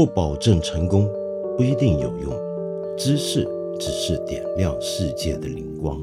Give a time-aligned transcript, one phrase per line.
[0.00, 1.06] 不保证成功，
[1.58, 2.32] 不一定有用。
[2.96, 3.46] 知识
[3.78, 6.02] 只是点亮世界的灵光。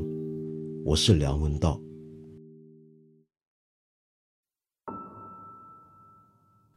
[0.85, 1.81] 我是梁文道。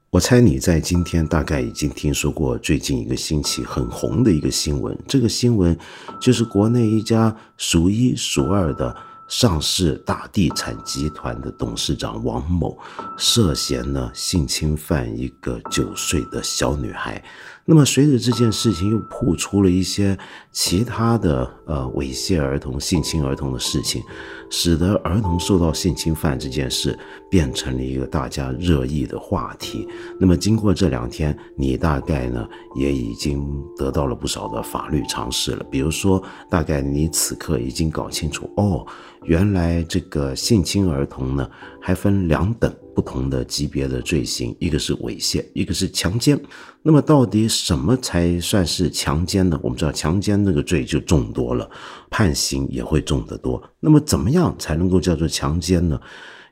[0.08, 4.98] 我猜你在今天大概已经听说过最近一个星期很红的一个新闻。
[5.06, 5.78] 这个新闻
[6.18, 8.96] 就是国内一家数一数二的。
[9.30, 12.76] 上市大地产集团的董事长王某
[13.16, 17.22] 涉嫌呢性侵犯一个九岁的小女孩。
[17.66, 20.18] 那么，随着这件事情又曝出了一些
[20.50, 24.02] 其他的呃猥亵儿童、性侵儿童的事情，
[24.50, 26.98] 使得儿童受到性侵犯这件事
[27.30, 29.86] 变成了一个大家热议的话题。
[30.18, 33.46] 那么，经过这两天，你大概呢也已经
[33.76, 35.64] 得到了不少的法律常识了。
[35.70, 38.84] 比如说，大概你此刻已经搞清楚哦，
[39.22, 41.48] 原来这个性侵儿童呢
[41.80, 42.74] 还分两等。
[43.00, 46.38] 不同的级别的罪行，一个是猥亵，一个是强奸。
[46.82, 49.58] 那么，到底什么才算是强奸呢？
[49.62, 51.70] 我们知道，强奸这个罪就重多了，
[52.10, 53.62] 判刑也会重得多。
[53.80, 55.98] 那么，怎么样才能够叫做强奸呢？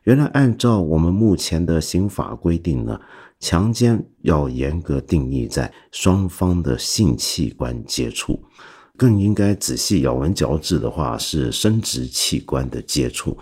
[0.05, 2.99] 原来，按照我们目前的刑法规定呢，
[3.39, 8.43] 强奸要严格定义在双方的性器官接触，
[8.97, 13.37] 更应该仔细咬文嚼字的话是生殖器官的接触。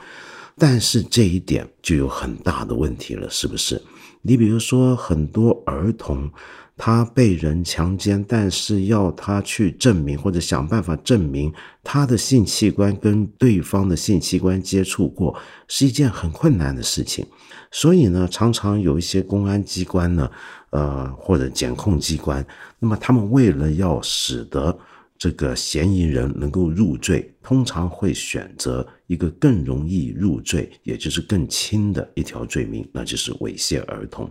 [0.58, 3.80] 但是这一点就有很大的问题了，是不是？
[4.22, 6.30] 你比如说，很多儿童
[6.76, 11.52] 他被人强奸，但是要他去证明或者想办法证明
[11.84, 17.24] 他的性器官跟对方的性器官接触过，是一件很困难的事情。
[17.70, 20.30] 所以呢，常常有一些公安机关呢，
[20.70, 22.44] 呃，或者检控机关，
[22.78, 24.76] 那么他们为了要使得
[25.18, 34.30] 这个嫌疑人能够入罪，通常会选择一个更容易入罪，也就是更轻的一条罪名，那就是猥亵儿童。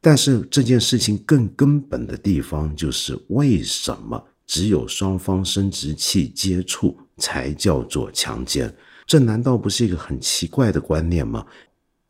[0.00, 8.72] 但是这件事情更根本的地方就是，为什么只有双方生殖器接触才叫做强奸？
[9.06, 11.46] 这难道不是一个很奇怪的观念吗？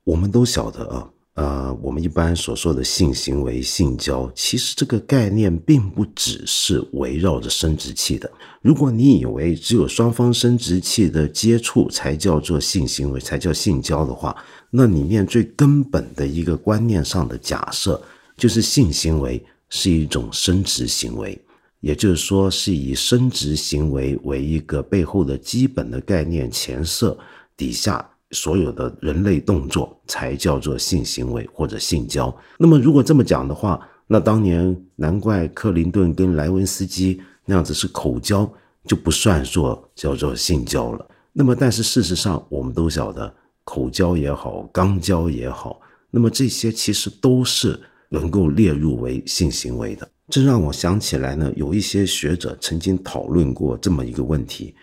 [0.04, 1.10] 我们都晓得啊。
[1.36, 8.30] 呃，我们一般所说的性行为、性交，其实这个概念并不只是围绕着生殖器的。
[8.62, 14.34] 如果你以为只有双方生殖器的接触才叫做性行为、才叫性交的话，
[14.70, 18.00] 那里面最根本的一个观念上的假设，
[18.38, 21.38] 就是性行为是一种生殖行为，
[21.80, 27.14] 也就是说，是以生殖行为为一个背后的基本的概念前设
[27.58, 28.08] 底下。
[28.32, 32.34] 所有的人类动作才叫做性行为或者性交。
[32.58, 38.50] 那么，如果这么讲的话，那当年难怪克林顿跟莱文斯基那样子是口交，
[38.84, 41.06] 就不算作叫做性交了。
[41.32, 43.32] 那么，但是事实上，我们都晓得，
[43.64, 47.78] 口交也好，肛交也好，那么这些其实都是
[48.08, 50.08] 能够列入为性行为的。
[50.28, 54.74] 这让我想起来呢，有一些学者曾经讨论过这么一个问题。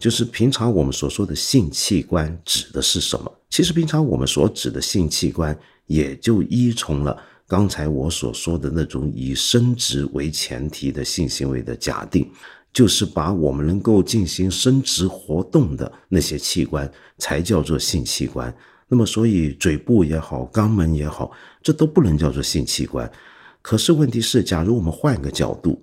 [0.00, 3.30] 就是平常我们所说的性器官指的是什么？
[3.50, 5.56] 其实平常我们所指的性器官，
[5.86, 7.14] 也就依从了
[7.46, 12.26] 刚才我所说的那种以生殖为前提的性行为的假定，
[12.72, 18.52] 就是把我们能够进行生殖活动的那些器官才叫做性器官。
[18.88, 21.30] 那么，所以嘴部也好，肛门也好，
[21.62, 23.08] 这都不能叫做性器官。
[23.60, 25.78] 可是问题是，假如我们换个角度。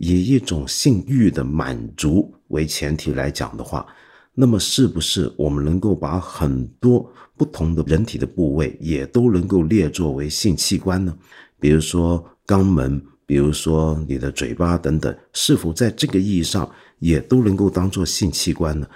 [0.00, 3.86] 以一种性欲的满足为前提来讲的话，
[4.34, 11.14] 那么是不是我们能够把很多不同的人体的部位也都能够列作为性器官呢？
[11.60, 16.68] 比如说肛门，比如说你的嘴巴等等，是否在这个意义上
[16.98, 18.88] 也都能够当做性器官呢？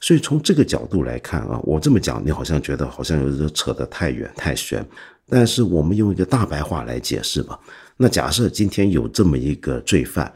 [0.00, 4.82] 所以从这个角度来看啊，我这么讲，你好像觉得好像有点扯得太远太悬。
[5.28, 7.58] 但是我们用一个大白话来解释吧。
[7.96, 10.32] 那假设今天有这么一个罪犯。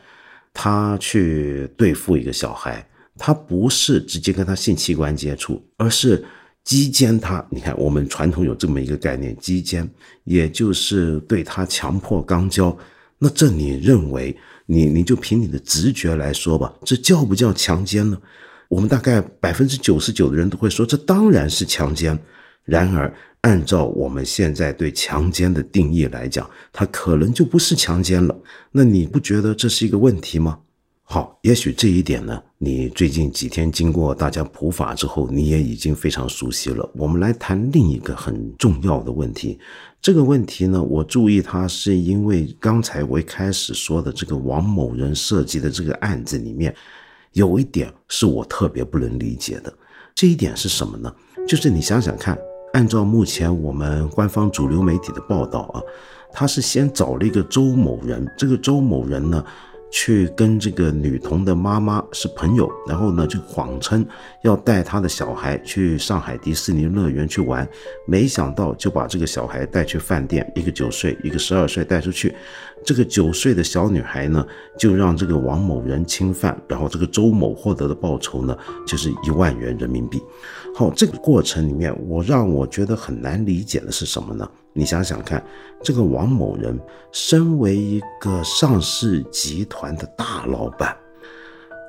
[0.53, 2.85] 他去对付一个小孩，
[3.17, 6.25] 他不是直接跟他性器官接触，而是
[6.65, 7.47] 击奸他。
[7.51, 9.89] 你看，我们传统有这么一个概念，击奸，
[10.25, 12.77] 也就是对他强迫肛交。
[13.17, 14.37] 那这你认为，
[14.67, 18.21] 你你就凭你的直觉来说吧，这叫不叫强奸呢？
[18.69, 22.19] 我们大概百分之九十九的人都会说，这当然是强奸。
[22.65, 28.39] 然而，按照我们现在对强奸的定义来讲，它可能就不是强奸了。
[28.71, 30.59] 那你不觉得这是一个问题吗？
[31.03, 36.89] 好，也许这一点呢，你最近几天经过大家普法之后，你也已经非常熟悉了。
[36.95, 39.59] 我们来谈另一个很重要的问题。
[40.03, 46.73] 这个问题呢，我注意它是因为刚才我一开始说的这个王某人涉及的这个案子里面，
[47.33, 49.73] 有一点是我特别不能理解的。
[50.15, 51.13] 这一点是什么呢？
[51.49, 52.39] 就是你想想看。
[52.73, 55.83] 按照目前我们官方主流媒体的报道啊，
[56.33, 59.45] 他是先找了一个周某人，这个周某人呢。
[59.93, 64.07] 去跟这个女童的妈妈是朋友，然后呢就谎称
[64.45, 67.69] 要带他的小孩去上海迪士尼乐园去玩，
[68.07, 72.33] 没想到就把这个小孩带去饭店，一个九岁，一个十二岁带出去，
[72.85, 74.47] 这个九岁的小女孩呢
[74.79, 78.57] 就让这个王某人侵犯，然后这个周某获得的报酬呢
[78.87, 80.23] 就是一万元人民币。
[80.75, 84.49] 好，这个过程里面，我让我觉得很难理解的是什么呢？
[84.73, 85.45] 你想想看，
[85.83, 86.79] 这个王某人
[87.13, 90.97] 身为一个上市集团的大老板，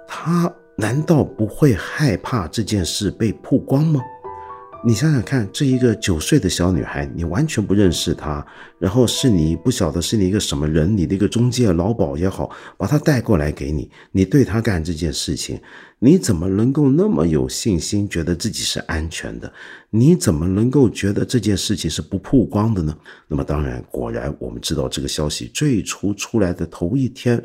[0.07, 4.01] 他难道不会害怕这件事被曝光吗？
[4.83, 8.43] 你想想看，这一个九岁的小女孩，你完全不认识她，
[8.79, 15.61] 然后是你不晓得是你一个什么人，你的一个中介老鸨也好，把她带过来给你，你对她干这件事情，
[15.99, 19.53] 你怎么能够那么有信心，觉得自己是安全的？
[19.91, 22.97] 你怎么能够觉得这件事情是不曝光的呢？
[23.27, 27.39] 那么当然，果然我们知道这个消息最初出来的头一天，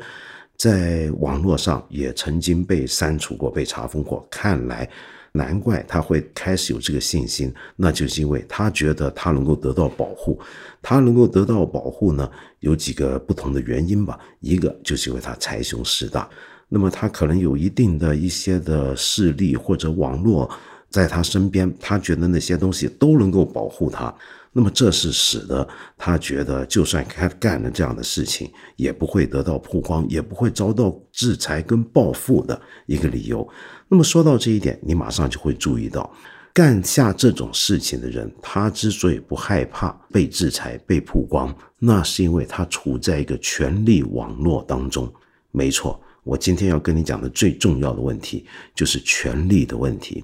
[0.57, 4.27] 在网络上也曾经被删除过，被查封过。
[4.31, 4.89] 看来。
[5.37, 10.37] 难怪他会开始有这个信心，那就是因为他觉得他能够得到保护，
[10.81, 12.29] 他能够得到保护呢，
[12.59, 14.19] 有几个不同的原因吧。
[14.41, 16.27] 一个就是因为他财雄势大，
[16.67, 20.49] 那么他可能有一定的一些的势力或者网络
[20.89, 24.13] 在他身边，他觉得那些东西都能够保护他。
[24.53, 33.47] 那么这是使得他觉得，就算他干了这样的事情，也不会得到曝光，也不会遭到制裁跟报复的一个理由。
[33.89, 36.11] 那么说到这一点，你马上就会注意到，
[36.53, 45.11] 干下这种事情的人，他之所以不害怕被制裁、被曝光，那是因为他处在一个权力网络当中。
[45.51, 48.45] 没错，我今天要跟你讲的最重要的问题，
[48.75, 50.23] 就是权力的问题。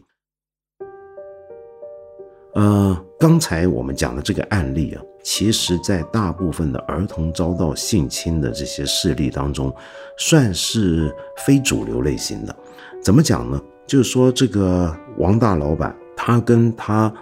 [2.55, 9.73] 呃，刚才我们讲的这个案例啊，其实在大部分的儿童遭到性侵的这些事例当中，
[10.19, 11.15] 算是
[11.45, 12.55] 非主流类型的。
[13.03, 13.61] 怎么讲呢？
[13.85, 17.13] 就是说，这个王大老板，他跟他，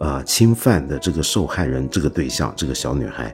[0.00, 3.32] 呃，侵犯的这个受害人这个对象，这个小女孩，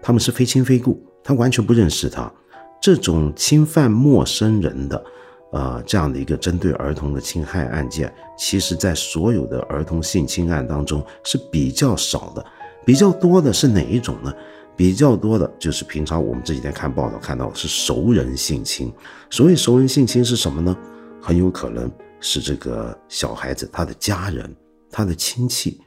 [0.00, 2.32] 他们是非亲非故，他完全不认识她。
[2.80, 5.04] 这种侵犯陌生人的。
[5.52, 12.42] 呃，这样的一个针对儿童的侵害案件，其实，在所有的儿童性侵案当中是比较少的，
[12.86, 14.32] 比较多的是哪一种呢？
[14.74, 18.90] 比较多的就是平常我们这几天看报道看到是熟人性侵。
[19.28, 20.74] 所谓熟人性侵是什么呢？
[21.22, 21.88] 很有可能
[22.18, 24.52] 是这个小孩子他的家人、
[24.90, 25.80] 他的亲戚、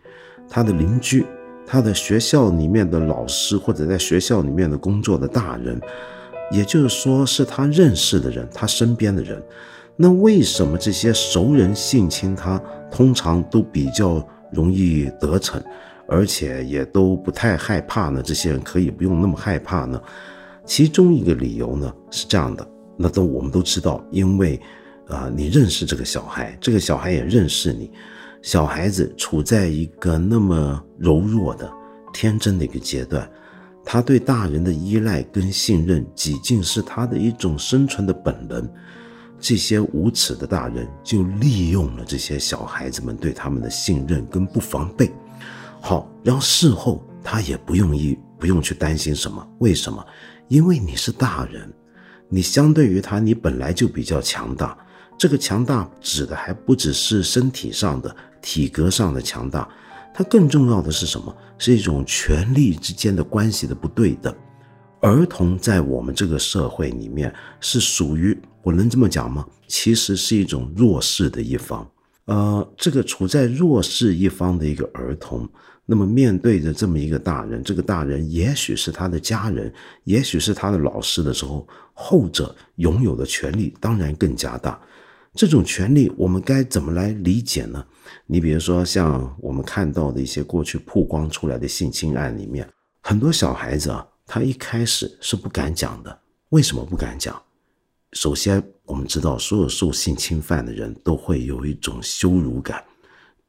[0.50, 1.26] 他的邻居、
[1.68, 5.80] 他的学校里面的老师或者在学校里面的工作的大人。
[6.52, 9.44] 也就是说，是他认识的人，他身边的人。
[9.98, 12.62] 那为什么这些熟人性侵他，
[12.92, 15.60] 通常都比较容易得逞，
[16.08, 18.22] 而且也都不太害怕呢？
[18.24, 20.00] 这些人可以不用那么害怕呢？
[20.66, 24.62] 其中一个理由呢是这样的，那都我们都知道，因为，
[25.08, 27.92] 啊，你认识这个小孩，这个小孩也认识你，
[28.42, 31.72] 小孩子处在一个那么柔弱的、
[32.14, 33.30] 天真的一个阶段。
[33.84, 38.68] 他对大人的依赖跟信任，几近是他的一种生存的本能。
[39.40, 45.12] 这些无耻的大人就利用了这些小孩子们对他们的信任跟不防备。
[45.82, 49.48] 好，然后事后他也不用意不用去担心什么。
[49.60, 50.04] 为什么？
[50.48, 51.72] 因为你是大人，
[52.28, 54.76] 你相对于他，你本来就比较强大。
[55.18, 59.68] 这个强大指的还不只是身体上的、体格上的强大。
[60.14, 61.36] 它更重要的是什么？
[61.58, 64.34] 是一种权力之间的关系的不对等。
[65.02, 69.46] 儿童在我们这个社会里面是属于，我能这么讲吗？
[69.68, 71.88] 其实是一种弱势的一方。
[72.26, 75.48] 呃，这个处在弱势一方的一个儿童，
[75.86, 79.72] 那么面对着这么一个大人，这个大人也许是他的家人，
[80.06, 84.80] 也许是他的老师的时候，后者拥有的权利当然更加大。
[85.36, 87.86] 这种权利我们该怎么来理解呢？
[88.26, 92.68] 你比如说，像我们看到的一些过去曝光出来的性侵案里面，
[93.02, 96.20] 很多小孩子啊，他一开始是不敢讲的。
[96.50, 97.40] 为什么不敢讲？
[98.14, 102.82] 首先，我们知道，所有受性侵犯的人都会有一种羞辱感，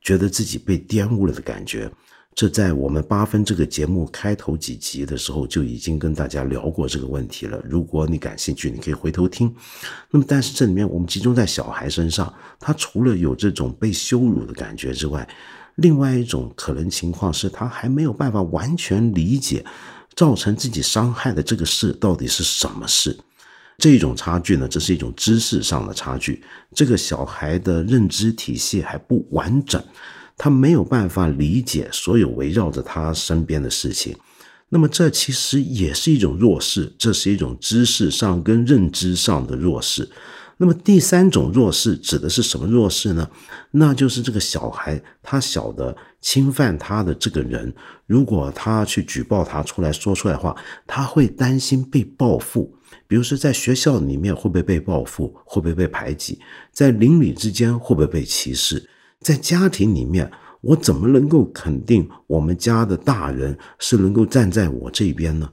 [0.01, 1.89] 觉得自己被玷污了的感觉。
[2.37, 7.59] 这在我们八分这个节目开头几集的时候就已经跟大家聊过这个问题了。
[7.65, 9.51] 如果你感兴趣，你可以回头听。
[10.11, 15.27] 那么，但是这里面我们集中在小孩身上，他除了有这种被羞辱的感觉之外，
[15.77, 19.65] 另外一种可能情况是他还没有办法完全理解
[20.15, 23.17] 造成自己伤害的这个事到底是什么事。
[23.79, 26.43] 这种差距呢，这是一种知识上的差距。
[26.75, 29.83] 这个小孩的认知体系还不完整。
[30.37, 34.17] 他没有办法理解所有围绕着他身边的事情，
[34.69, 40.09] 那么这其实也是一种弱势，这是一种知识上跟认知上的弱势。
[40.59, 43.29] 那么第三种弱势指的是什么弱势呢？
[43.71, 47.71] 那就是这个小孩他晓得侵犯他的这个人，
[48.07, 52.75] 如果他去举报他出来说出来话，他会担心被报复。
[53.07, 56.39] 比如说在学校里面会不会被报复，会不会被排挤？
[56.73, 58.89] 在邻里之间会不会被歧视？
[59.27, 60.31] 在家庭里面，
[60.61, 65.51] 我怎么能够肯定我们家的大人是能够站在我这边呢？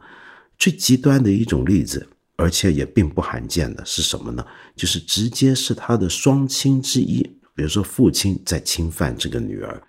[0.59, 2.07] 最极端的一种例子。
[2.35, 4.45] 而且也并不罕见的是什么呢？
[4.75, 7.21] 就是直接是他的双亲之一，
[7.55, 9.81] 比如说父亲在侵犯这个女儿。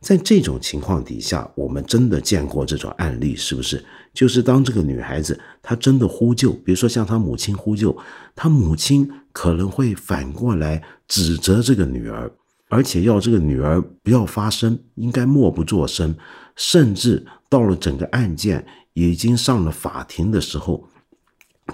[0.00, 3.84] 在这种情况底下，我们真的见过这种案例，是不是？
[4.14, 7.96] 就是当这个女孩子她真的呼救，比如说向她母亲呼救，
[8.34, 12.30] 她母亲可能会反过来指责这个女儿，
[12.72, 16.16] 而且要这个女儿不要发声，应该默不作声，
[16.56, 20.88] 甚至到了整个案件已经上了法庭的时候。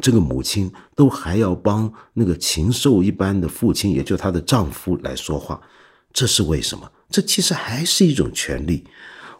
[0.00, 5.60] 这个母亲都还要帮那个禽兽一般的父亲，也就她的丈夫来说话，
[6.12, 6.90] 这是为什么？
[7.08, 8.84] 这其实还是一种权利。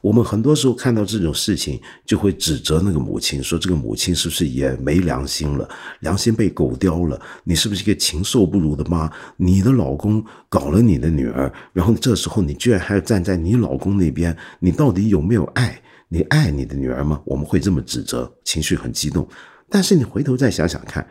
[0.01, 5.69] 我们很多时候看到这种事情，就会指责那个母亲，说这个母亲是不是也没良心了？
[6.01, 7.21] 良心被狗叼了？
[7.45, 9.11] 你是不是一个禽兽不如的妈？
[9.37, 14.37] 你的老公搞了你的女儿，然后这时候你居然还要站在你老公那边？
[14.61, 15.81] 你到底有没有爱？
[16.09, 17.21] 你爱你的女儿吗？
[17.27, 19.29] 我们会这么指责，情绪很激动。
[19.69, 21.07] 但是你回头再想想看，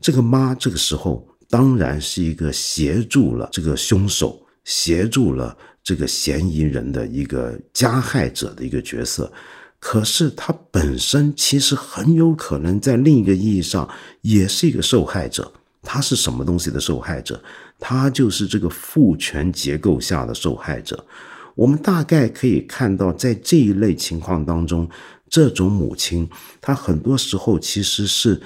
[0.00, 5.56] 这个妈这个时候当然是一个协助了这个凶手、协助了
[5.86, 9.32] 这个嫌疑人的一个加害者的一个角色，
[9.78, 13.88] 可是她本身其实很有可能在另一个意义上
[14.22, 15.52] 也是一个受害者。
[15.84, 17.40] 她是什么东西的受害者？
[17.78, 21.06] 她就是这个父权结构下的受害者。
[21.54, 24.90] 我们大概可以看到，在这一类情况当中。
[25.28, 26.28] 这种母亲，
[26.60, 28.40] 她很多时候其实是，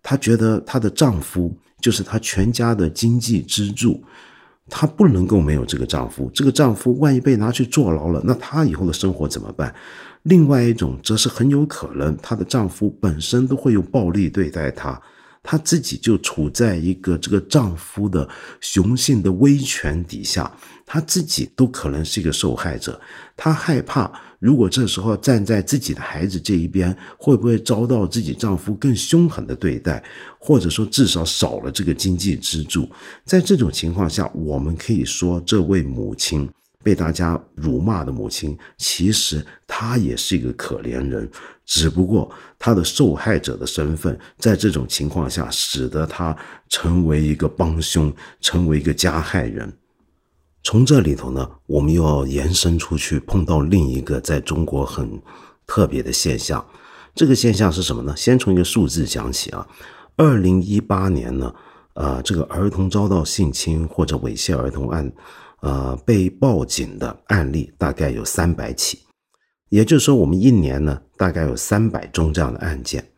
[0.00, 4.02] 她觉得她的丈夫就是她全家的经济支柱，
[4.70, 6.30] 她不能够没有这个丈夫。
[6.34, 9.74] 这个丈夫万一被拿去坐牢了，那她以后的生活怎么办？
[10.22, 15.00] 另外一种则是很有可能，她的丈夫本身都会用暴力对待她。
[15.42, 18.26] 她自己就处在一个这个丈夫的
[18.62, 20.50] 雄性的威权底下，
[20.86, 22.98] 她自己都可能是一个受害者。
[23.36, 24.10] 她害怕，
[24.44, 30.04] 如果这时候站在自己的孩子这一边，会不会遭到自己丈夫更凶狠的对待，
[30.38, 32.86] 或者说至少少了这个经济支柱？
[33.24, 36.46] 在这种情况下，我们可以说，这位母亲。
[36.82, 41.26] 被大家辱骂的母亲，其实她也是一个可怜人，
[41.64, 46.36] 只不过她的受害者的身份，在这种情况下，使得她
[46.68, 49.72] 成为一个帮凶，成为一个加害人。
[50.64, 55.22] 从这里头呢，我们又要延伸出去，碰到另一个在中国很
[55.66, 56.66] 特别的现象。
[57.14, 58.16] 这个现象是什么呢？
[58.16, 59.64] 先从一个数字讲起啊，
[60.16, 61.54] 二零一八年呢，
[61.92, 65.12] 呃，这个儿童遭到性侵或者猥亵儿童案。
[65.60, 68.98] 呃，被报警的案例大概有三百起，
[69.70, 73.10] 也就是说，我们一年呢大概有三百宗这样的案件。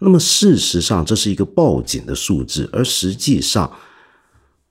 [0.00, 3.70] 那么事实上，这是一个报警的数字，而实际上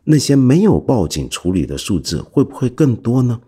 [0.04, 3.40] 那些没有报警处理的数字会不会更多呢？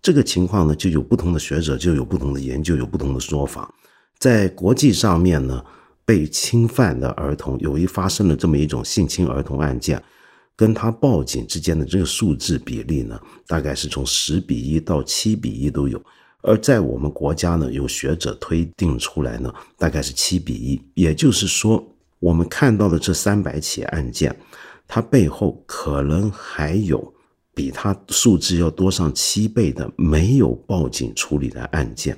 [0.00, 3.74] 这个情况呢，就有不同的学者就有不同的研究，有不同的说法。
[4.18, 5.64] 在国际上面呢，
[6.04, 10.02] 被侵犯的儿童，由于发生了这么一种性侵儿童案件。
[10.58, 16.02] 跟他报警之间的这个数字比例呢，大概是从十比一到七比一都有。
[16.40, 20.80] 而在我们国家呢，有学者推定出来呢，大概是七比一。
[20.94, 21.86] 也就是说，
[22.20, 24.34] 我们看到的这三百起案件，
[24.86, 27.14] 它背后可能还有
[27.54, 32.16] 比它数字要多上七倍的没有报警处理的案件。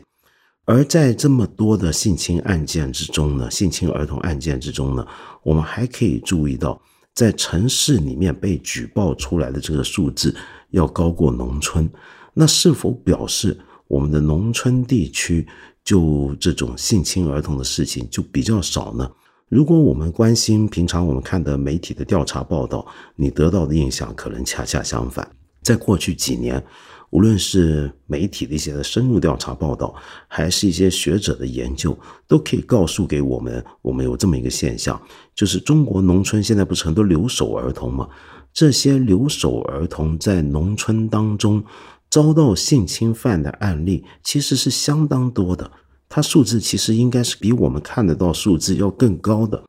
[0.64, 5.06] 而在这么多的性侵案件之中呢，性侵儿童案件之中呢，
[5.42, 6.80] 我们还可以注意到。
[7.14, 10.32] 在城市里面被举报出来的这个数字
[10.70, 11.90] 要高过农村，
[12.32, 13.58] 那是否表示
[13.88, 15.44] 我们的农村地区
[15.82, 19.10] 就这种性侵儿童的事情就比较少呢？
[19.48, 22.86] 如果我们关心平常我们看的媒体的调查报道，
[23.16, 25.28] 你得到的印象可能恰恰相反。
[25.62, 26.62] 在过去几年。
[27.10, 29.94] 无论是媒体的一些的深入调查报道，
[30.26, 35.00] 还是一些学者的研究，都可以告诉给我们，我们有这么一个现象，
[35.34, 38.06] 就是中国农村现在不是很多留守儿童吗？
[38.52, 41.64] 这些留守儿童在农村当中
[42.10, 45.70] 遭到性侵犯的案例，其实是相当多的。
[46.08, 49.62] 它数字其实应该是比我们看得到数字要更高的。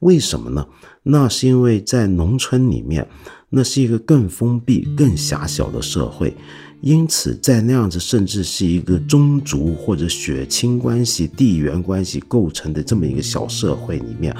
[0.00, 0.66] 为什么呢？
[1.02, 3.06] 那是因为在农村里面，
[3.50, 6.34] 那是一个更封闭、更狭小的社会。
[6.80, 14.34] 因此，在那样子甚至是一个宗族或者血亲关系、地缘关系构成的这么一个小社会里面，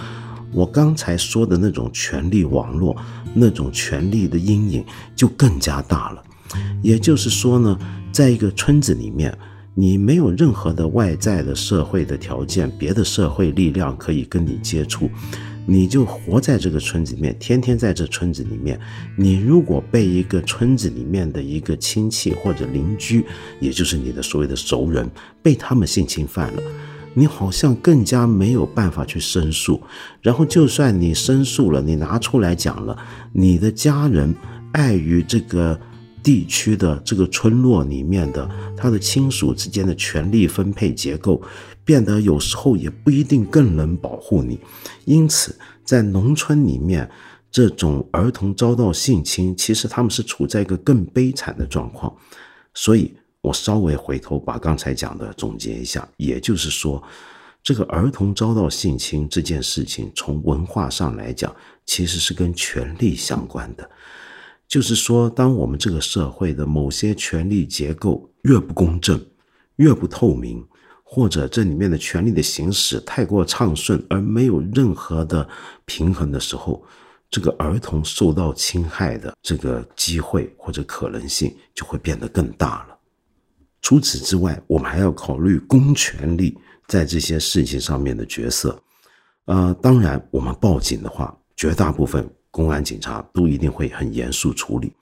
[0.53, 2.97] 我刚才说的那种权力网络、
[3.35, 4.83] 那种权力的阴影
[5.15, 6.23] 就更加大了。
[6.83, 7.79] 也就是说呢，
[8.11, 9.37] 在一个村子里面，
[9.75, 15.09] 你没有任何的外在的社会的条件，别的社会力量可以跟你接触。
[15.67, 18.81] 你就活在这个村子里面，天天在这村子里面。
[19.17, 23.25] 你如果被一个村子里面的一个亲戚或者邻居，
[23.61, 25.09] 也就是你的所谓的熟人，
[25.41, 26.63] 被他们性侵犯了，
[27.15, 29.81] 你好像更加没有办法去申诉。
[30.21, 32.99] 然后，就算你申诉了，你拿出来讲了，
[33.33, 34.35] 你的家人
[34.73, 35.79] 碍于这个。
[36.23, 41.41] 地区的这个村落里面的他的亲属之间的权力分配结构，
[41.85, 44.59] 变得有时候也不一定更能保护你。
[45.05, 47.11] 因此，在农村里面，
[47.51, 52.15] 这种儿童遭到性侵，其实他们是处在一个更悲惨的状况。
[52.75, 57.03] 所以我稍微回头把刚才讲的总结一下，也就是说，
[57.63, 63.91] 这个儿童遭到性侵这件事情，从文化上来讲，其实是跟权力相关的。
[64.71, 69.21] 就是说，当我们这个社会的某些权力结构越不公正、
[69.77, 70.65] 越不透明，
[71.03, 75.47] 或者这里面的权力的行使太过畅顺而没有任何的
[75.87, 76.81] 平衡的时候，
[77.29, 82.97] 这个儿童受到侵害的这个机会或者可能性就会变得更大了。
[83.83, 88.81] 除此之外，我们还要考虑公权力在这些事情上面的角色。
[89.47, 92.25] 呃，当然，我们报警的话，绝大部分。
[92.51, 94.93] 公安警察都一定会很严肃处理，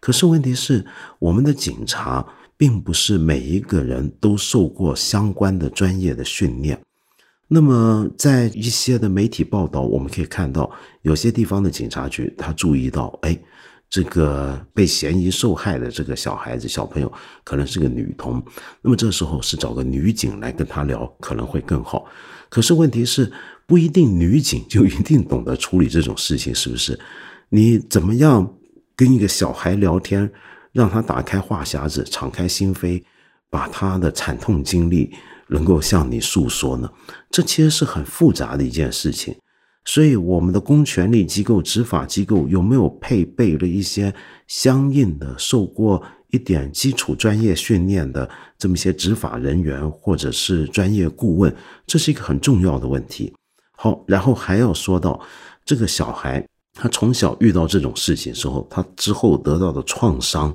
[0.00, 0.84] 可是问题是，
[1.18, 6.80] 我们的警察并不是每一个人都受过相关的专业的训练。
[7.48, 10.68] 那么，在一些的媒体报道，我们可以看到，
[11.02, 13.38] 有些地方的警察局他注意到，哎，
[13.88, 17.12] 这个被嫌疑受害的这个小孩子小朋友
[17.44, 18.42] 可能是个女童，
[18.82, 22.04] 那么这时候是找个女警来跟他聊可能会更好。
[22.48, 23.32] 可是问题是。
[23.68, 26.96] 不一定女警就一定懂得处理这种事情，是不是？
[27.48, 28.54] 你怎么样
[28.94, 30.30] 跟一个小孩聊天，
[30.70, 33.02] 让他打开话匣子，敞开心扉，
[33.50, 35.12] 把他的惨痛经历
[35.48, 36.88] 能够向你诉说呢？
[37.28, 39.34] 这其实是很复杂的一件事情。
[39.84, 44.14] 所以，我们的公权力机构、执法机构有没有配备了一些
[44.46, 51.54] 相应的、受过一点基础专业训练的这么一些执法人员，或者是专业顾问？
[51.86, 53.32] 这是一个很重要的问题。
[53.76, 55.20] 好，然后还要说到
[55.64, 60.54] 这个小孩，他从小遇到这种事情时候，他之后得到的创伤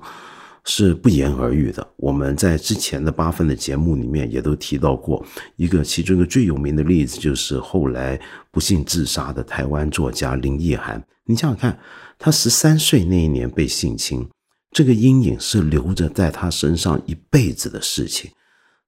[0.65, 1.87] 是不言而喻的。
[1.97, 5.23] 我们在之前的八分的节目里面也都提到过
[5.55, 8.19] 一个，其中一个最有名的例子，就是后来
[8.51, 11.01] 不幸自杀的台湾作家林奕涵。
[11.25, 11.79] 你想想看，
[12.17, 14.27] 他十三岁那一年被性侵，
[14.71, 18.31] 这个阴影是留着在他身上一辈子的事情。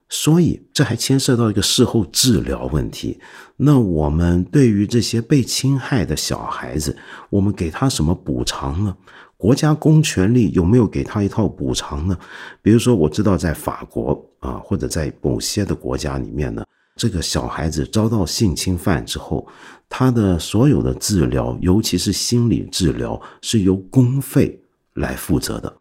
[0.09, 3.19] 所以，这还牵涉到一个事后治疗问题。
[3.57, 6.95] 那我们对于这些被侵害的小孩子，
[7.31, 8.95] 我们给他什么补偿呢？
[9.37, 12.15] 国家公权力有没有给他一套补偿呢？
[12.61, 16.63] 比如说，我知道在法国啊，或者在某些的国家里面呢，
[16.95, 19.47] 这个小孩子遭到性侵犯之后，
[19.89, 24.62] 他的所有的治疗，尤其是心理治疗，是由公费
[24.95, 25.73] 来负责的。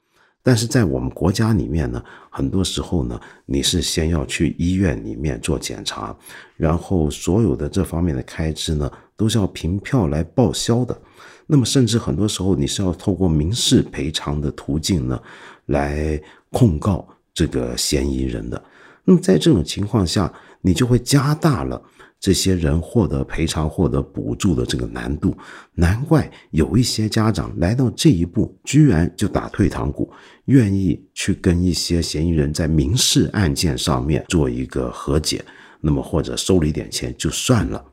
[0.45, 6.17] 但是在我们国家里面呢，很多时候呢，你是先要去医院里面做检查，
[6.57, 11.01] 然后所有的这方面的开支呢，都是要凭票来报销的。
[11.47, 15.21] 那么，甚至很多时候你是要透过民事赔偿的途径呢，
[15.67, 16.21] 来
[16.51, 18.61] 控告这个嫌疑人的。
[19.05, 21.81] 那么，在这种情况下，你就会加大了。
[22.23, 25.37] 这些人获得赔偿、获得补助的这个难度，
[25.75, 30.09] 难怪有一些家长来到这一步，居然就打退堂鼓，
[30.45, 35.45] 愿意去跟一些嫌疑人在民事案件上面做一个和解，
[35.81, 37.85] 那么或者收了一点钱就算了。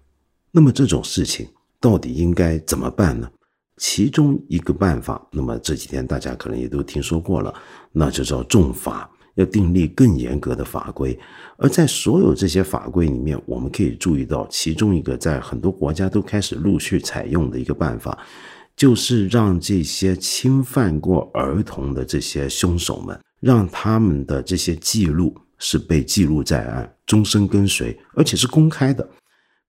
[0.52, 1.48] 那么这种事情
[1.82, 3.28] 到底应该怎么办呢？
[3.78, 7.52] 其中一个办法，那么这几天大家可能也都听说过了，
[7.92, 9.10] 那就叫重罚。
[9.40, 11.18] 要订立更严格的法规，
[11.58, 18.18] 而在所有这些法规里面，我们可以注意到，其中一个在很多国家都开始陆续采用的一个办法，
[18.76, 29.10] 就是让这些侵犯过儿童的这些凶手们，让他们的这些记录是被记录在案，终身跟随，而且是公开的。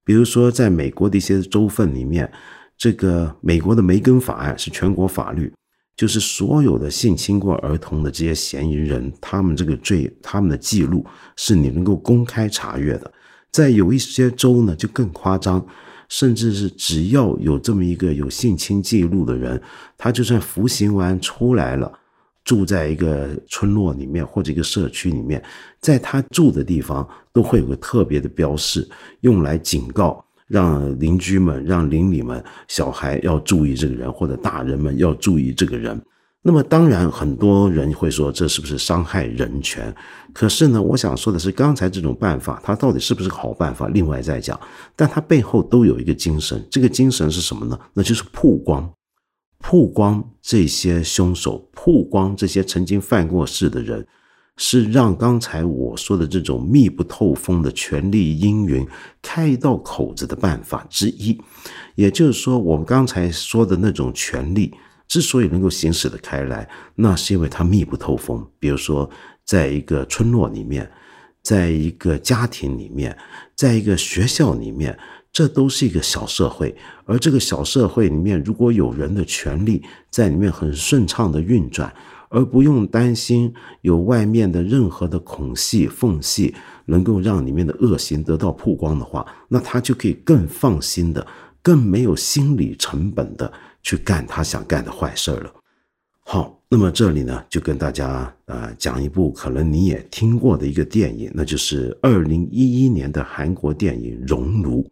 [0.05, 2.29] 比如说，在美国的一些州份里面，
[2.77, 5.53] 这个美国的梅根法案是全国法律。
[6.01, 11.05] 就是所有的性侵过儿童的这些嫌疑人，他们这个罪，他们的记录
[11.37, 13.13] 是你能够公开查阅的。
[13.51, 15.63] 在有一些州呢，就更夸张，
[16.09, 19.61] 甚至是只要有这么一个有性侵记录的人，
[19.99, 21.93] 他就算服刑完出来了，
[22.45, 25.45] 住在一个村落里面或者一个社区里面，
[25.83, 28.89] 在他住的地方都会有个特别的标示，
[29.21, 35.99] 用来警告让邻居们、让邻里们、小孩要注意这个人，或者大人们要注意这个人。
[36.43, 39.95] 那么当然，很多人会说这是不是伤害人权？
[40.33, 43.87] 可是呢，我想说的是，刚才这种办法，它到底是不是个好办法？
[43.89, 44.59] 另外再讲，
[44.97, 47.79] 但它背后都有一个精神，这个精神是什么呢？
[47.93, 48.91] 那就是曝光，
[49.59, 54.05] 曝光这些凶手，曝光这些曾经犯过事的人，
[54.63, 58.87] 是让刚才我说的这种密不透风的权力阴云
[59.23, 61.41] 开一道口子的办法之一。
[61.95, 64.75] 也就是说，我们刚才说的那种权力。
[65.09, 68.47] 之所以能够行使的开来，那是因为它密不透风。
[68.61, 69.11] 比如说，
[69.45, 70.89] 在一个村落里面，
[71.43, 73.19] 在一个家庭里面，
[73.57, 74.97] 在一个学校里面，
[75.33, 76.77] 这都是一个小社会。
[77.07, 81.93] 而这个小社会里面，如果有人的权利在里面很顺畅的运转，
[82.31, 86.55] 而不用担心有外面的任何的孔隙缝隙
[86.87, 91.25] 能够让里面的恶行得到曝光的话，那他就可以更放心的、
[91.63, 93.53] 更没有心理成本的。
[93.83, 95.51] 去干他想干的坏事了。
[96.21, 104.83] 好，那么这里呢，就跟大家呃讲一部可能你也听过的一个电影，那就是二零一一年的韩国电影《熔炉》。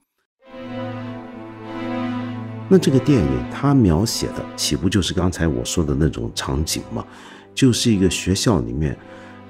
[2.68, 7.04] 那这个电影它描写的岂不就是刚才我说的那种场景吗？
[7.54, 8.96] 就是一个学校里面，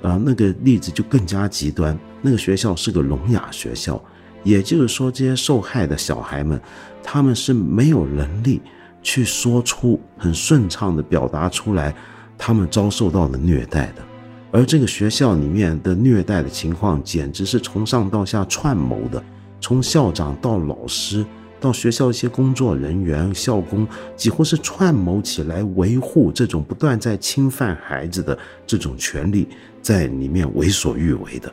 [0.02, 1.98] 啊，那个例子就更加极端。
[2.22, 4.02] 那个学校是个聋哑学校，
[4.44, 6.61] 也就是说，这些受害的小孩们，
[7.02, 8.61] 他们是没有能力。
[9.00, 11.94] 去说出很顺畅的表达出来，
[12.37, 14.02] 他们遭受到的虐待的，
[14.50, 19.22] 而这个学校里面的虐待的情况，简直是从上到下串谋的，
[19.61, 21.24] 从校长到老师，
[21.61, 29.49] 到学校一些工作人员、校工，几乎是串谋起来维护这种不断在侵犯孩子的这种权利，
[29.83, 31.53] 在里面为所欲为的。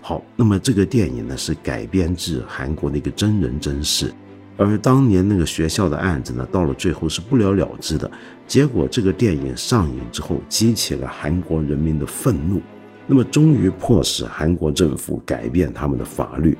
[0.00, 4.12] 好，那么这个电影呢，是改编自韩国的一个真人真事。
[4.58, 8.10] 而当年那个学校的案子呢，到了最后是不了了之的。
[8.46, 12.62] 结果这个电影上映之后，激起了韩国人民的愤怒，
[13.06, 16.56] 那么终于迫使韩国政府改变他们的法律。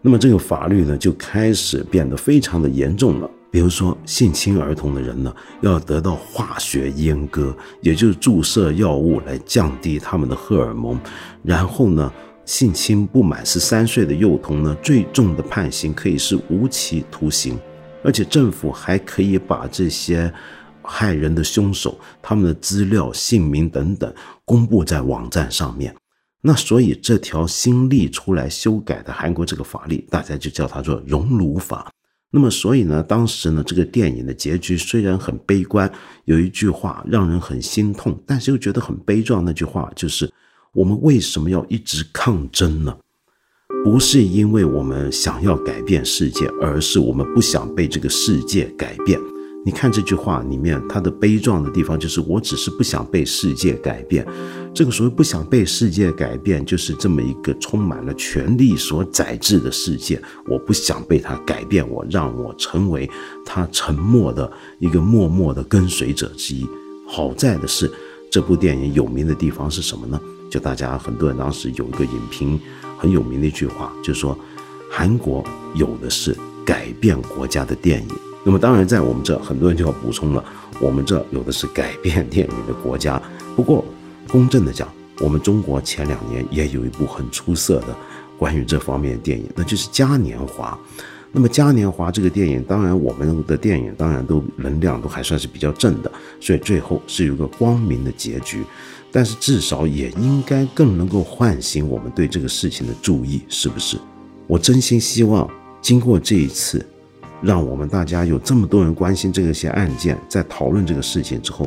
[0.00, 3.30] 那么这个法律呢，就开始变得非常的严重了。
[3.50, 10.98] 比如说，性侵儿童的人呢，要得到化学阉割，也就是注射药物来降低他们的荷尔蒙，
[11.42, 12.12] 然后呢。
[12.44, 17.58] 性侵不满十三岁的幼童呢，最重的判刑可以是无期徒刑，
[18.02, 20.32] 而且政府还可以把这些
[20.80, 24.10] 害人的凶手他们的资料、姓名等等
[24.46, 25.94] 公布在网站上面。
[26.42, 31.92] 那所以这条新立出来修改的韩国这个法律，大家就叫它做熔炉法。
[32.30, 35.90] 那么所以呢，当时呢这个电影的结局虽然很悲观，
[36.24, 39.44] 有一句话让人很心痛，但是又觉得很悲壮。
[39.44, 40.30] 那句话就是。
[40.74, 42.94] 我们为什么要一直抗争呢？
[43.82, 49.18] 不是因为我们想要改变世界，而是我们不想被这个世界改变。
[49.68, 54.26] 你看这句话里面，它的悲壮的地方就是，我只是不想被世界改变。
[54.72, 60.18] 这个所谓不想被世界改变，就是这么一个充满了权力所宰制的世界。
[60.46, 63.10] 我不想被它改变，我让我成为
[63.44, 66.66] 他沉默的一个默默的跟随者之一。
[67.06, 67.92] 好在的是，
[68.32, 70.18] 这部电影有名的地方是什么呢？
[70.50, 72.58] 就大家很多人当时有一个影评
[72.96, 74.34] 很有名的一句话，就是说
[74.90, 78.27] 韩国有的是改变国家的电影。
[78.48, 80.42] 那么当然在我们这很多人就要补充了，
[80.80, 83.20] 我们这有的是改变电影的国家。
[83.54, 83.84] 不过
[84.26, 84.88] 公正的讲，
[85.20, 87.88] 我们中国前两年也有一部很出色的
[88.38, 90.72] 关于这方面的电影，那就是《嘉年华》。
[91.30, 98.64] 那么《嘉年华》这个电影，当然我们的电影当然都能量都还算是比较正的，所以最后是有个光明的结局。
[99.12, 103.98] 但是至少也应该更能够唤醒我们对这个事情的注意，是不是？
[104.46, 105.46] 我真心希望
[105.82, 106.82] 经过这一次，
[107.40, 111.66] 让我们大家有这么多人关心这些案件，在讨论这个事情之后，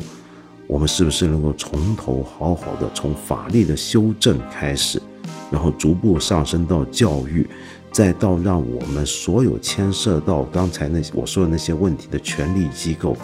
[0.68, 5.02] 我们是不是能够从头好好的从法律的修正开始，
[5.52, 7.48] 然后逐步上升到教育，
[7.92, 13.16] 再到让我们所有牵涉到刚才那我说的那些问题的权力机构，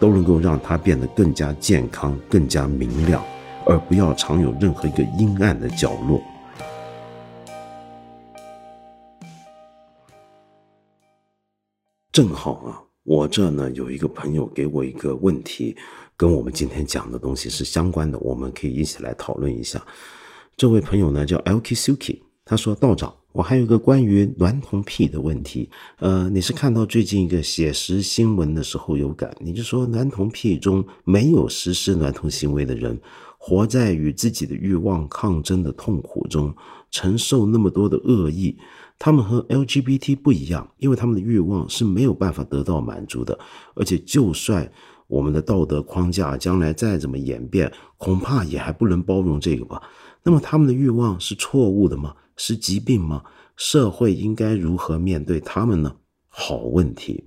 [0.00, 3.22] 都能够让它变得更加健康、更加明亮。
[3.64, 6.20] 而不要常有任何一个阴暗的角落。
[12.12, 15.74] 正好啊，我这呢有一个朋友给我一个问题，
[16.14, 19.82] 跟我们今天讲的东西是相关的，我们可以一起来讨论一下。
[20.54, 25.70] 这位朋友呢叫 LK Suki，他说道长，我还有一个关于娈童癖的问题。
[26.00, 33.00] 呃，你是看到最近一个写实新闻的时候有感，你就说娈童癖中没有实施娈童行为的人。
[33.44, 36.54] 活在与自己的欲望抗争的痛苦中，
[36.92, 38.56] 承受那么多的恶意。
[39.04, 43.36] 他们和 LGBT 不一样，因为他们的欲望是没有办法得到满足的，
[43.74, 44.70] 而且就算
[45.08, 49.82] 我们的道德框架将来再怎么演变，恐怕也还不能包容这个吧。
[50.22, 52.14] 那么他们的欲望是错误的吗？
[52.36, 53.24] 是疾病吗？
[53.56, 55.96] 社会应该如何面对他们呢？
[56.28, 57.24] 好问题。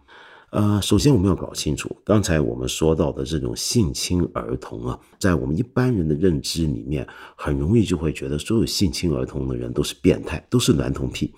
[0.55, 11.33] 呃，首先我们要搞清楚，刚才我们说到的这种性侵儿童啊，在我们一般人的认知里面，很容易就会觉得所有性侵儿童的人都是变态，都是男同癖。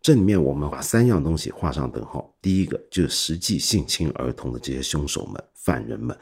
[0.00, 6.16] 这里面我们把三样东西画上等号：第一个就是实际性侵儿童的这些凶手们、犯人们；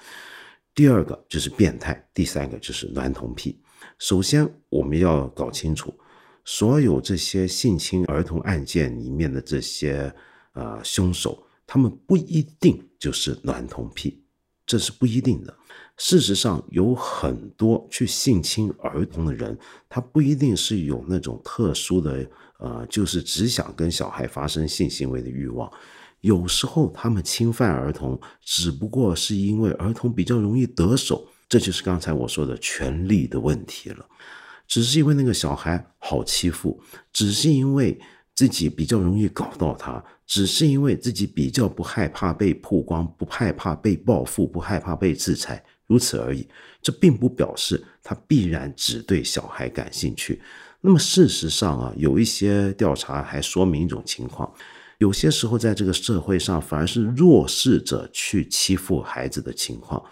[0.74, 3.60] 第二个就是变态；第三个就是男同癖。
[3.98, 5.92] 首先，我们要搞清楚，
[6.46, 10.10] 所有这些性侵儿童案件里面的这些
[10.54, 11.38] 呃凶手。
[11.72, 14.22] 他们不一定就是男同癖，
[14.66, 15.56] 这是不一定的。
[15.96, 19.58] 事实上，有很多去性侵儿童的人，
[19.88, 25.72] 他不一定是有那种特殊的，呃，就是只想跟小孩发生性行为的欲望。
[26.20, 34.06] 有时候，他们侵犯儿童，只不过是因为儿童比较容易得手，这就是刚才我说的权力的问题了。
[34.68, 36.82] 只是因为那个小孩好欺负，
[37.14, 37.98] 只是因为。
[38.42, 46.44] 自己比较容易搞到他，只是因为自己比较不害怕被曝光，不害怕被报复，不害怕被制裁，如此而已。
[46.82, 50.42] 这并不表示他必然只对小孩感兴趣。
[50.80, 54.52] 那么事实上啊，有一些调查还说明一种情况：
[54.98, 60.02] 有些时候在这个社会上，反而是弱势者去欺负孩子的情况。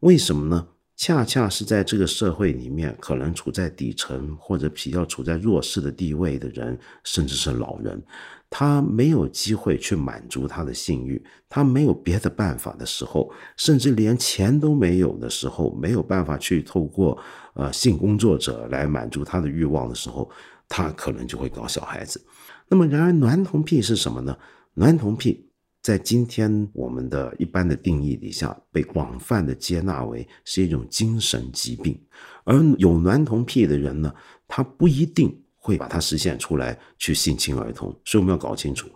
[0.00, 0.66] 为什么呢？
[0.96, 8.02] 恰恰是在这个社会里面，可能处在底层或者比较处在弱势的地位的人，甚至是老人，
[8.48, 17.18] 他没有机会去满足他的性欲，他没有别的办法的时候，甚至连钱都没有的时候，没有办法去透过
[17.52, 20.30] 呃性工作者来满足他的欲望的时候，
[20.66, 22.24] 他可能就会搞小孩子。
[22.68, 24.34] 那么，然而男同癖是什么呢？
[24.72, 25.42] 男同癖。
[25.86, 31.96] 在今天我们的一般的定义底下，被广泛的接纳为是一种精神疾病，
[32.42, 34.12] 而有男童癖的人呢，
[34.48, 38.88] 他不一定会把它实现出来去性侵儿童，所以我们要搞清楚，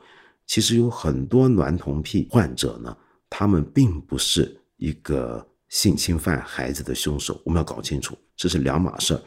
[0.48, 2.96] 其实有很多男童癖患者呢，
[3.28, 9.22] 他们并不是一个性侵犯孩子的凶手，我们要搞清楚，这是两码事儿。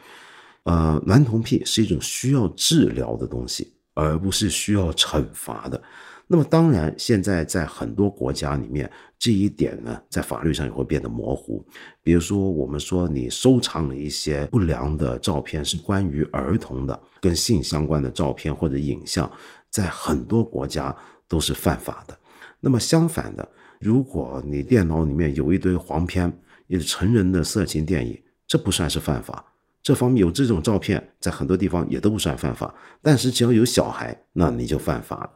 [0.64, 5.82] 呃，男童癖是一种需要治疗的东西，而不是需要惩罚的。
[6.26, 11.64] 那么当然，现在在很多国家里面，这一点呢，在法律上也会变得模糊。
[12.02, 19.30] 比如说，我们说你收藏了一些不良的照片，是关于儿童的、跟性相关的照片或者影像，
[19.68, 20.96] 在很多国家
[21.28, 22.18] 都是犯法的。
[22.58, 23.46] 那么相反的，
[23.78, 26.32] 如果你电脑里面有一堆黄片，
[26.66, 29.44] 也是成人的色情电影，这不算是犯法。
[29.82, 32.74] 这方面有这种照片，在很多地方也都不算犯法。
[33.02, 35.30] 但是只要有小孩，那你就犯法了。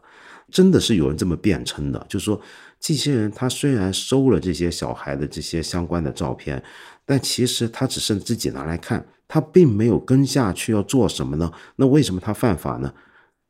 [0.51, 2.41] 真的是有人这么辩称的，就是说，
[2.81, 6.63] 这些人他虽然收了这些小孩的这些相关的照片，
[7.05, 11.53] 但其实他只是自己拿来看，他并没有跟下去要做什么呢？
[11.77, 12.93] 那为什么他犯法呢？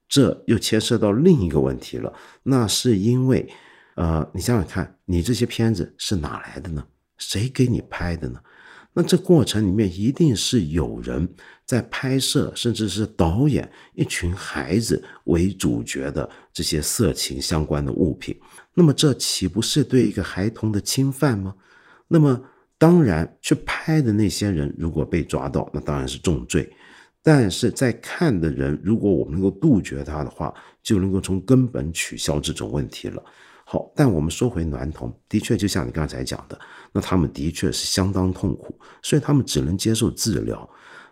[0.09, 2.13] 这又牵涉到另一个问题了，
[2.45, 3.49] 那是因为，
[3.97, 6.87] 呃，你想想看，你这些片子是哪来的呢？
[7.19, 8.41] 谁给你拍的呢？
[8.99, 11.29] 那这过程里面一定是有人
[11.65, 18.37] 在拍摄，甚至是导演一群孩子为主角的这些色情相关的物品。
[18.75, 21.55] 那么这岂不是对一个孩童的侵犯吗？
[22.09, 22.43] 那么
[22.77, 26.69] 当然，去拍的那些人如果被抓到，那当然是重罪。
[27.23, 33.23] 但是在看的人，如果我们能够杜绝他的话，就能够从根本取消这种问题了。
[33.71, 36.59] 好，但我们说回男童，的确就像你刚才讲的，
[36.91, 40.67] 那他们的确是相当痛苦，所以他们只能接受治疗。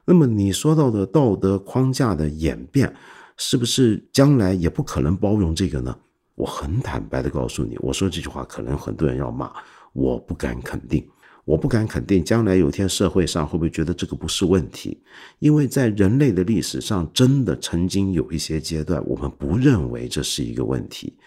[0.06, 2.90] 那么你说到的道德框架的演变，
[3.36, 5.94] 是不是将来也不可能包容这个呢？
[6.34, 9.52] 我很坦白的告诉你，我说这句话可能很多人要骂，
[9.92, 11.06] 我不敢肯定，
[11.44, 14.98] 我不敢肯定将来有一天社会上会不会觉得这个不是问题，
[15.40, 21.18] 因为在人类的历史上，真的曾经有一些阶段，我们不认为这是一个问题。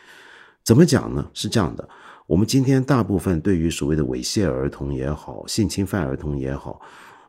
[0.64, 1.30] 怎么讲呢？
[1.34, 1.90] 是这样的，
[2.28, 6.80] 我们今天大部分对于所谓的猥亵儿童也好，性侵犯儿童也好，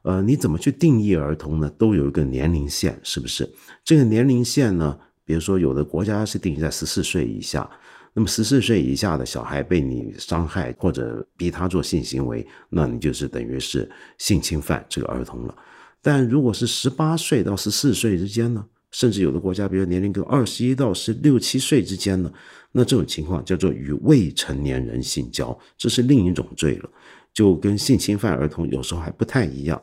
[0.02, 1.70] 呃，你怎么去定义儿童呢？
[1.78, 3.50] 都有一个年龄线，是不是？
[3.82, 7.68] 这个年龄线呢，比如说有的国家是定义在十四岁以下，
[8.12, 15.56] 那么十四岁以下的小孩被你伤害或者逼他做性行为，那你就是等于是性侵犯这个儿童了。
[16.02, 18.66] 但如果是十八岁到十四岁之间呢？
[18.92, 22.32] 甚至有的国家，比如年龄跟二十一到十六七岁之间呢，
[22.72, 26.90] 那这种情况叫做与未成年人性交，这是另一种罪了，
[27.34, 29.82] 就跟性侵犯儿童有时候还不太一样。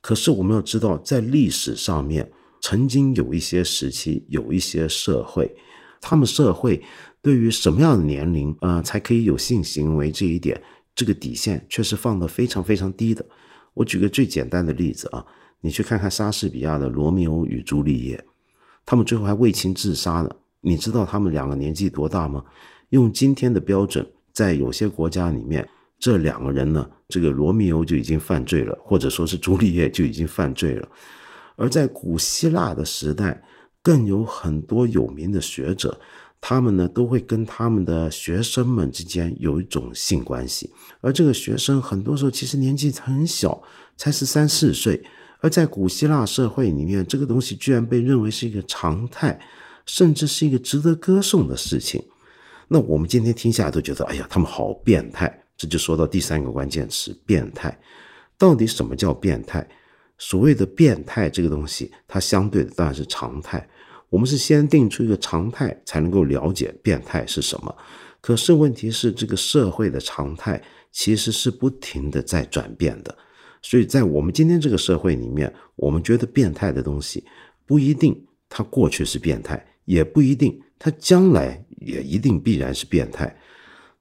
[0.00, 5.54] 可是我们要知道，在历史上面，曾经有一些时期，有一些社会，
[6.00, 6.82] 他们社会
[7.20, 10.60] 对于什么样的年龄啊才可以有性行为这一点，
[10.94, 13.24] 这个底线却是放得非常非常低的。
[13.74, 15.24] 我举个最简单的例子啊，
[15.60, 18.16] 你去看看莎士比亚的《罗密欧与朱丽叶》，
[18.84, 20.36] 他们最后还为情自杀了。
[20.62, 22.42] 你知道他们两个年纪多大吗？
[22.90, 30.88] 用今天的标准，在有些国家里面，这两个人呢，这个罗密欧就已经犯罪了，或者说是朱丽叶就已经犯罪了。
[31.56, 33.42] 而在古希腊的时代，
[33.82, 36.00] 更有很多有名的学者，
[36.40, 40.70] 他们呢都会跟他们的学生们之间有一种性关系，
[41.00, 43.60] 而这个学生很多时候其实年纪很小，
[43.96, 45.02] 才十三四岁。
[45.40, 49.40] 而在古希腊社会里面，这个东西居然被认为是一个常态。
[49.86, 52.02] 甚至是一个值得歌颂的事情。
[52.68, 55.42] 那我们今天听下来都觉得，哎呀，他们好变态。
[55.56, 57.78] 这就说到第三个关键词：变态。
[58.38, 59.68] 到底什么叫变态？
[60.18, 63.68] 所谓的变态这个东西，它相对的当然是常态。
[64.08, 67.76] 我们是先定出一个常态，才能够了解变态是什么。
[68.20, 73.16] 可是问题是，这个社会的常态其实是不停的在转变的。
[73.60, 77.24] 所以在我们今天这个社会里面，我们觉得变态的东西，
[77.66, 79.64] 不一定它过去是变态。
[79.84, 83.36] 也不一定，他将来也一定必然是变态。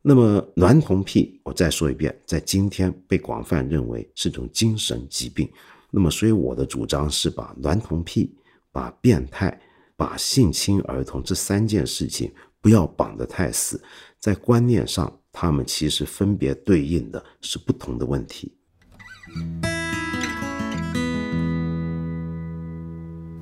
[0.02, 5.48] 那么，娈童癖，我再说一遍，在今天被广泛认为是种精神疾病。
[5.92, 8.36] 那么，所以我的主张是把娈童癖、
[8.72, 9.62] 把变态、
[9.96, 13.80] 把性侵儿童这三件事情不要绑得太死，
[14.18, 18.52] 在观念上，他们其实分别对应的是不同的问题。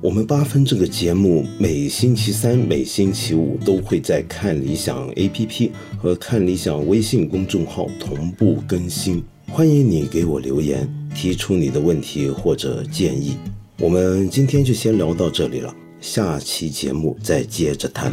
[0.02, 13.36] 我们八分这个节目每星期三、每星期五都会在看理想 APP 和看理想微信公众号同步更新，欢迎你给我留言，提出你的问题或者建议。
[13.78, 18.10] 我们今天就先聊到这里了，下期节目再接着谈。